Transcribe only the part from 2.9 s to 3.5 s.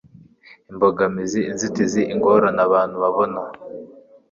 babona